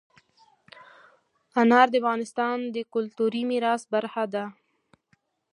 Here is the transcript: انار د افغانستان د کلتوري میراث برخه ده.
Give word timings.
انار 1.61 1.87
د 1.91 1.95
افغانستان 2.01 2.57
د 2.75 2.77
کلتوري 2.93 3.43
میراث 3.49 3.81
برخه 3.93 4.23
ده. 4.33 4.45